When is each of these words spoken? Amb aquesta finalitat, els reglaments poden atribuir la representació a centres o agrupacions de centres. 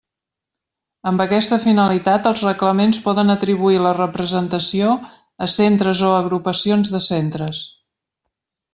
Amb 1.09 1.23
aquesta 1.25 1.59
finalitat, 1.65 2.29
els 2.31 2.41
reglaments 2.47 2.99
poden 3.05 3.35
atribuir 3.35 3.79
la 3.89 3.93
representació 3.99 4.97
a 5.49 5.53
centres 5.59 6.05
o 6.11 6.19
agrupacions 6.25 6.95
de 6.97 7.07
centres. 7.13 7.65